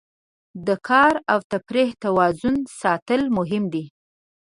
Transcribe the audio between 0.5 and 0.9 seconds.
د